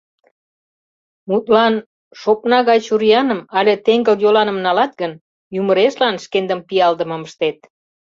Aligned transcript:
Мутлан, 1.29 1.75
шопна 2.21 2.59
гай 2.69 2.79
чурияным 2.85 3.39
але 3.57 3.73
теҥгыл 3.85 4.17
йоланым 4.23 4.57
налат 4.65 4.91
гын, 5.01 5.13
ӱмырешлан 5.57 6.15
шкендым 6.23 6.59
пиалдымым 6.67 7.21
ыштет. 7.27 7.57